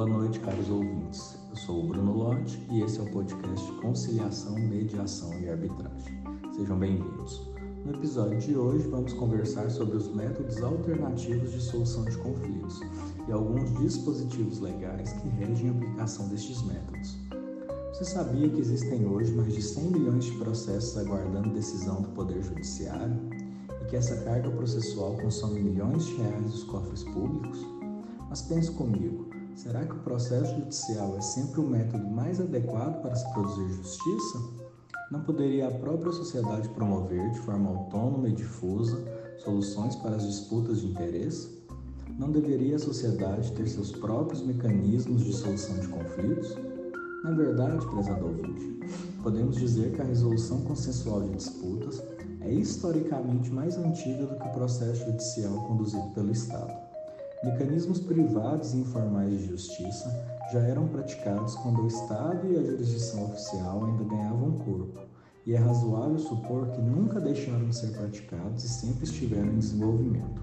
Boa 0.00 0.08
noite, 0.08 0.40
caros 0.40 0.70
ouvintes. 0.70 1.36
Eu 1.50 1.56
sou 1.56 1.84
o 1.84 1.86
Bruno 1.86 2.16
Lotti 2.16 2.58
e 2.70 2.80
esse 2.80 2.98
é 2.98 3.02
o 3.02 3.10
podcast 3.10 3.70
Conciliação, 3.82 4.54
Mediação 4.54 5.38
e 5.38 5.50
Arbitragem. 5.50 6.24
Sejam 6.56 6.78
bem-vindos. 6.78 7.46
No 7.84 7.92
episódio 7.92 8.38
de 8.38 8.56
hoje, 8.56 8.88
vamos 8.88 9.12
conversar 9.12 9.70
sobre 9.70 9.98
os 9.98 10.10
métodos 10.14 10.62
alternativos 10.62 11.52
de 11.52 11.60
solução 11.60 12.06
de 12.06 12.16
conflitos 12.16 12.80
e 13.28 13.30
alguns 13.30 13.78
dispositivos 13.78 14.60
legais 14.60 15.12
que 15.12 15.28
regem 15.28 15.68
a 15.68 15.72
aplicação 15.72 16.28
destes 16.28 16.62
métodos. 16.62 17.18
Você 17.92 18.06
sabia 18.06 18.48
que 18.48 18.58
existem 18.58 19.04
hoje 19.04 19.34
mais 19.34 19.52
de 19.52 19.60
100 19.60 19.84
milhões 19.84 20.24
de 20.24 20.32
processos 20.38 20.96
aguardando 20.96 21.50
decisão 21.50 22.00
do 22.00 22.08
Poder 22.08 22.42
Judiciário 22.42 23.20
e 23.82 23.84
que 23.84 23.96
essa 23.96 24.16
carga 24.22 24.50
processual 24.50 25.18
consome 25.18 25.60
milhões 25.60 26.06
de 26.06 26.14
reais 26.14 26.46
dos 26.46 26.64
cofres 26.64 27.04
públicos? 27.04 27.58
Mas 28.30 28.40
pense 28.42 28.70
comigo, 28.70 29.29
será 29.56 29.84
que 29.84 29.94
o 29.94 30.00
processo 30.00 30.54
judicial 30.56 31.16
é 31.16 31.20
sempre 31.20 31.60
o 31.60 31.68
método 31.68 32.06
mais 32.06 32.40
adequado 32.40 33.00
para 33.02 33.14
se 33.14 33.30
produzir 33.32 33.68
justiça? 33.74 34.38
Não 35.10 35.22
poderia 35.22 35.68
a 35.68 35.70
própria 35.72 36.12
sociedade 36.12 36.68
promover 36.68 37.30
de 37.32 37.40
forma 37.40 37.70
autônoma 37.70 38.28
e 38.28 38.32
difusa 38.32 39.02
soluções 39.38 39.96
para 39.96 40.16
as 40.16 40.26
disputas 40.26 40.80
de 40.80 40.86
interesse? 40.86 41.60
Não 42.18 42.30
deveria 42.30 42.76
a 42.76 42.78
sociedade 42.78 43.52
ter 43.52 43.66
seus 43.66 43.90
próprios 43.90 44.42
mecanismos 44.42 45.24
de 45.24 45.32
solução 45.32 45.78
de 45.78 45.88
conflitos? 45.88 46.56
Na 47.24 47.32
verdade, 47.32 47.86
prezado 47.86 48.26
ouvinte, 48.26 48.80
podemos 49.22 49.56
dizer 49.56 49.92
que 49.92 50.00
a 50.00 50.04
resolução 50.04 50.60
consensual 50.62 51.22
de 51.22 51.34
disputas 51.34 52.02
é 52.40 52.52
historicamente 52.52 53.50
mais 53.50 53.76
antiga 53.76 54.26
do 54.26 54.38
que 54.38 54.48
o 54.48 54.52
processo 54.52 55.04
judicial 55.04 55.66
conduzido 55.66 56.08
pelo 56.14 56.30
Estado. 56.30 56.89
Mecanismos 57.42 58.00
privados 58.00 58.74
e 58.74 58.76
informais 58.76 59.40
de 59.40 59.46
justiça 59.46 60.10
já 60.52 60.60
eram 60.60 60.86
praticados 60.88 61.54
quando 61.54 61.82
o 61.82 61.86
Estado 61.86 62.46
e 62.46 62.58
a 62.58 62.62
jurisdição 62.62 63.24
oficial 63.24 63.82
ainda 63.86 64.04
ganhavam 64.04 64.58
corpo, 64.58 65.00
e 65.46 65.54
é 65.54 65.56
razoável 65.56 66.18
supor 66.18 66.68
que 66.68 66.82
nunca 66.82 67.18
deixaram 67.18 67.66
de 67.66 67.74
ser 67.74 67.92
praticados 67.96 68.62
e 68.62 68.68
sempre 68.68 69.04
estiveram 69.04 69.54
em 69.54 69.58
desenvolvimento. 69.58 70.42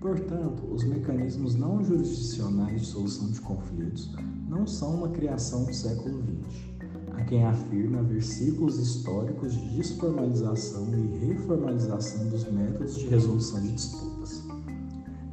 Portanto, 0.00 0.62
os 0.72 0.84
mecanismos 0.84 1.56
não 1.56 1.82
jurisdicionais 1.82 2.82
de 2.82 2.86
solução 2.86 3.32
de 3.32 3.40
conflitos 3.40 4.14
não 4.48 4.68
são 4.68 4.94
uma 4.94 5.08
criação 5.08 5.64
do 5.64 5.74
século 5.74 6.22
XX. 6.22 6.74
Há 7.12 7.24
quem 7.24 7.44
afirme 7.44 7.98
haver 7.98 8.22
ciclos 8.22 8.78
históricos 8.78 9.52
de 9.52 9.68
desformalização 9.78 10.86
e 10.94 11.26
reformalização 11.26 12.28
dos 12.28 12.44
métodos 12.52 12.94
de 12.94 13.08
resolução 13.08 13.60
de 13.62 13.72
disputas. 13.72 14.43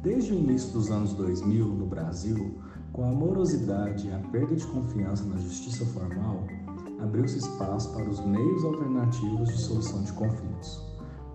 Desde 0.02 0.32
o 0.32 0.36
início 0.36 0.72
dos 0.72 0.90
anos 0.90 1.14
2000, 1.14 1.64
no 1.64 1.86
Brasil, 1.86 2.58
com 2.92 3.04
a 3.04 3.12
morosidade 3.12 4.08
e 4.08 4.12
a 4.12 4.18
perda 4.18 4.56
de 4.56 4.66
confiança 4.66 5.24
na 5.24 5.36
justiça 5.36 5.86
formal, 5.86 6.44
abriu-se 6.98 7.38
espaço 7.38 7.92
para 7.92 8.10
os 8.10 8.18
meios 8.26 8.64
alternativos 8.64 9.48
de 9.48 9.58
solução 9.58 10.02
de 10.02 10.12
conflitos. 10.14 10.82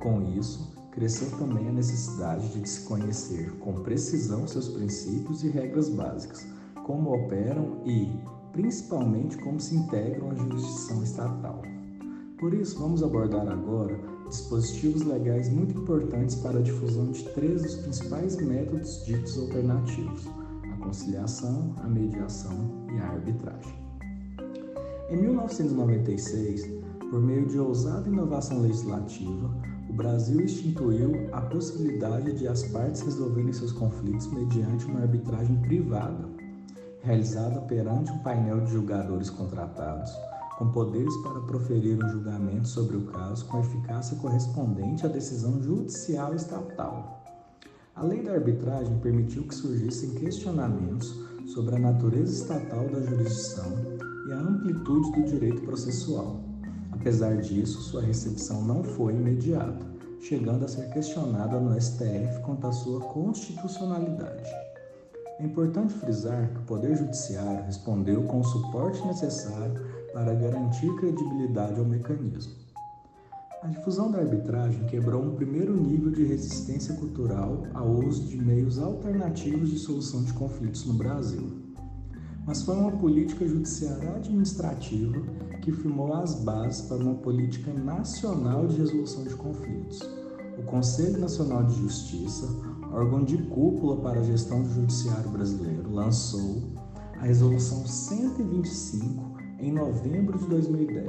Com 0.02 0.22
isso, 0.38 0.76
cresceu 0.92 1.32
também 1.38 1.70
a 1.70 1.72
necessidade 1.72 2.50
de 2.50 2.68
se 2.68 2.82
conhecer 2.82 3.58
com 3.60 3.72
precisão 3.84 4.45
seus 4.45 4.68
princípios 4.68 5.45
e 5.45 5.48
regras 5.48 5.88
básicas, 5.88 6.45
como 6.86 7.16
operam 7.16 7.82
e, 7.86 8.20
principalmente, 8.52 9.38
como 9.38 9.62
se 9.62 9.78
integram 9.78 10.32
à 10.32 10.36
jurisdição 10.36 11.02
estatal. 11.02 11.62
Por 12.38 12.54
isso, 12.54 12.78
vamos 12.78 13.02
abordar 13.02 13.48
agora 13.48 13.98
dispositivos 14.30 15.03
legais 15.03 15.50
muito 15.50 15.80
importantes 15.80 16.36
para 16.36 16.59
a 16.59 16.61
difusão 16.61 17.11
de 17.11 17.23
três 17.30 17.64
dos 17.64 17.75
principais 17.75 18.36
métodos 18.38 19.06
ditos 19.06 19.38
alternativos: 19.38 20.28
a 20.73 20.78
conciliação, 20.83 21.73
a 21.83 21.88
mediação 21.88 22.88
e 22.94 23.00
a 23.00 23.09
arbitragem. 23.09 23.75
Em 25.10 25.17
1996, 25.17 26.70
por 27.10 27.21
meio 27.21 27.45
de 27.48 27.58
ousada 27.58 28.10
inovação 28.10 28.61
legislativa, 28.61 29.49
o 29.89 29.93
Brasil 29.93 30.42
instituiu 30.42 31.30
a 31.32 31.42
possibilidade 31.42 32.33
de 32.33 32.48
as 32.48 32.64
partes 32.64 33.02
resolverem 33.02 33.54
seus 33.54 33.71
conflitos 33.71 34.27
mediante 34.27 34.86
uma 34.86 35.02
arbitragem 35.02 35.55
privada, 35.61 36.27
realizada 37.02 37.61
perante 37.61 38.11
um 38.11 38.20
painel 38.20 38.59
de 38.61 38.73
julgadores 38.73 39.30
contratados 39.30 40.11
com 40.58 40.70
poderes 40.72 41.16
para 41.18 41.40
proferir 41.42 42.04
um 42.04 42.10
julgamento 42.10 42.68
sobre 42.68 42.98
o 42.98 43.06
caso 43.08 43.45
com 43.45 43.60
eficácia 43.60 44.18
correspondente 44.18 45.06
à 45.06 45.10
decisão 45.10 45.62
judicial 45.62 46.34
estatal. 46.34 47.23
A 47.95 48.04
lei 48.04 48.23
da 48.23 48.34
arbitragem 48.34 48.98
permitiu 49.00 49.44
que 49.44 49.54
surgissem 49.54 50.16
questionamentos 50.16 51.16
sobre 51.54 51.76
a 51.76 51.80
natureza 51.80 52.44
estatal 52.44 52.88
da 52.90 53.02
jurisdição 53.02 53.72
e 54.28 54.32
a 54.32 54.40
amplitude 54.40 55.12
do 55.12 55.28
direito 55.28 55.62
processual. 55.62 56.40
Apesar 56.92 57.38
disso, 57.38 57.82
sua 57.82 58.02
recepção 58.02 58.64
não 58.64 58.84
foi 58.84 59.14
imediata, 59.14 59.86
chegando 60.20 60.66
a 60.66 60.68
ser 60.68 60.89
questionada 60.89 61.60
no 61.60 61.80
STF 61.80 62.42
quanto 62.44 62.68
à 62.68 62.72
sua 62.72 63.00
constitucionalidade. 63.02 64.67
É 65.39 65.45
importante 65.45 65.93
frisar 65.93 66.49
que 66.52 66.59
o 66.59 66.64
Poder 66.64 66.95
Judiciário 66.95 67.64
respondeu 67.64 68.23
com 68.23 68.39
o 68.39 68.43
suporte 68.43 69.05
necessário 69.05 69.80
para 70.11 70.33
garantir 70.33 70.92
credibilidade 70.95 71.80
ao 71.80 71.86
mecanismo. 71.86 72.53
A 73.61 73.67
difusão 73.67 74.09
da 74.09 74.17
arbitragem 74.17 74.86
quebrou 74.86 75.21
um 75.21 75.36
primeiro 75.36 75.76
nível 75.76 76.09
de 76.09 76.23
resistência 76.23 76.95
cultural 76.95 77.67
ao 77.76 77.87
uso 77.87 78.23
de 78.23 78.36
meios 78.36 78.80
alternativos 78.80 79.70
de 79.70 79.77
solução 79.77 80.23
de 80.23 80.33
conflitos 80.33 80.86
no 80.86 80.95
Brasil. 80.95 81.52
Mas 82.45 82.64
foi 82.64 82.76
uma 82.76 82.92
política 82.92 83.47
judiciária 83.47 84.15
administrativa 84.15 85.21
que 85.61 85.71
firmou 85.71 86.14
as 86.14 86.33
bases 86.33 86.81
para 86.81 86.97
uma 86.97 87.15
política 87.15 87.71
nacional 87.73 88.65
de 88.65 88.77
resolução 88.77 89.23
de 89.23 89.36
conflitos. 89.36 89.99
O 90.58 90.64
Conselho 90.64 91.20
Nacional 91.20 91.64
de 91.65 91.76
Justiça, 91.76 92.47
órgão 92.97 93.23
de 93.23 93.37
cúpula 93.37 93.97
para 93.97 94.19
a 94.19 94.23
gestão 94.23 94.63
do 94.63 94.69
judiciário 94.69 95.30
brasileiro, 95.30 95.93
lançou 95.93 96.63
a 97.19 97.25
Resolução 97.25 97.85
125 97.85 99.37
em 99.59 99.71
novembro 99.71 100.37
de 100.39 100.47
2010. 100.47 101.05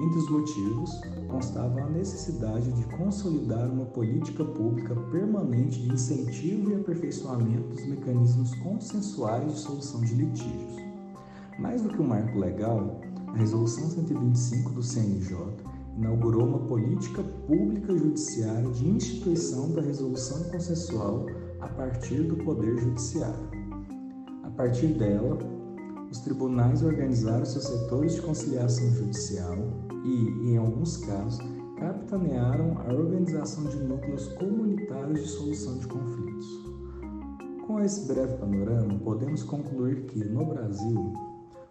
Entre 0.00 0.18
os 0.18 0.30
motivos, 0.30 0.90
constava 1.28 1.80
a 1.80 1.90
necessidade 1.90 2.70
de 2.70 2.84
consolidar 2.96 3.68
uma 3.68 3.86
política 3.86 4.44
pública 4.44 4.94
permanente 5.10 5.82
de 5.82 5.92
incentivo 5.92 6.70
e 6.70 6.76
aperfeiçoamento 6.76 7.68
dos 7.68 7.84
mecanismos 7.86 8.54
consensuais 8.56 9.52
de 9.52 9.58
solução 9.58 10.00
de 10.02 10.14
litígios. 10.14 10.76
Mais 11.58 11.82
do 11.82 11.88
que 11.88 12.00
um 12.00 12.06
marco 12.06 12.38
legal, 12.38 13.00
a 13.26 13.36
Resolução 13.36 13.88
125 13.88 14.70
do 14.70 14.82
CNJ 14.82 15.36
inaugurou 15.96 16.46
uma 16.46 16.58
política 16.60 17.22
pública 17.46 17.96
judiciária 17.96 18.70
de 18.70 18.88
instituição 18.88 19.72
da 19.72 19.80
resolução 19.80 20.44
consensual 20.50 21.26
a 21.60 21.68
partir 21.68 22.22
do 22.22 22.36
Poder 22.44 22.76
Judiciário. 22.78 23.48
A 24.44 24.50
partir 24.50 24.88
dela, 24.88 25.38
os 26.10 26.18
tribunais 26.20 26.82
organizaram 26.82 27.44
seus 27.44 27.64
setores 27.64 28.14
de 28.14 28.22
conciliação 28.22 28.90
judicial 28.90 29.56
e, 30.04 30.50
em 30.50 30.56
alguns 30.56 30.98
casos, 30.98 31.40
capitanearam 31.78 32.78
a 32.78 32.92
organização 32.92 33.64
de 33.64 33.76
núcleos 33.76 34.28
comunitários 34.28 35.20
de 35.20 35.28
solução 35.28 35.78
de 35.78 35.86
conflitos. 35.86 36.46
Com 37.66 37.80
esse 37.80 38.06
breve 38.06 38.36
panorama, 38.38 38.98
podemos 39.00 39.42
concluir 39.42 40.06
que, 40.06 40.24
no 40.24 40.46
Brasil, 40.46 41.12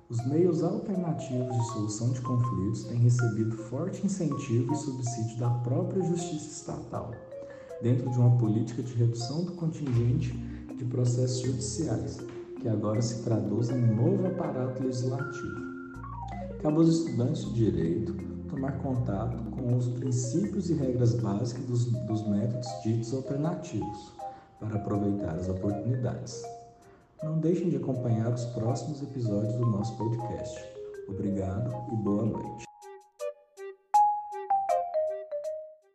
os 0.09 0.23
meios 0.27 0.63
alternativos 0.63 1.57
de 1.57 1.66
solução 1.73 2.09
de 2.11 2.21
conflitos 2.21 2.83
têm 2.83 2.99
recebido 2.99 3.57
forte 3.57 4.05
incentivo 4.05 4.71
e 4.71 4.75
subsídio 4.75 5.38
da 5.39 5.49
própria 5.49 6.03
justiça 6.03 6.47
estatal, 6.47 7.11
dentro 7.81 8.09
de 8.12 8.19
uma 8.19 8.38
política 8.38 8.83
de 8.83 8.94
redução 8.94 9.44
do 9.44 9.53
contingente 9.53 10.31
de 10.77 10.85
processos 10.85 11.39
judiciais, 11.39 12.19
que 12.62 12.69
agora 12.69 13.01
se 13.01 13.24
traduz 13.24 13.69
em 13.69 13.83
um 13.83 13.95
novo 13.95 14.27
aparato 14.27 14.83
legislativo. 14.83 15.65
Cabe 16.62 16.77
aos 16.77 16.89
estudantes 16.89 17.45
de 17.45 17.53
direito 17.53 18.13
tomar 18.47 18.74
contato 18.80 19.44
com 19.51 19.75
os 19.75 19.88
princípios 19.88 20.69
e 20.69 20.75
regras 20.75 21.15
básicas 21.15 21.65
dos, 21.65 21.85
dos 21.85 22.27
métodos 22.27 22.68
ditos 22.83 23.12
alternativos 23.12 24.13
para 24.59 24.75
aproveitar 24.75 25.35
as 25.35 25.50
oportunidades. 25.50 26.44
Não 27.23 27.39
deixem 27.39 27.69
de 27.69 27.77
acompanhar 27.77 28.33
os 28.33 28.45
próximos 28.47 29.01
episódios 29.01 29.53
do 29.56 29.65
nosso 29.65 29.97
podcast. 29.97 30.63
Obrigado 31.07 31.71
e 31.94 31.95
boa 31.97 32.25
noite. 32.25 32.65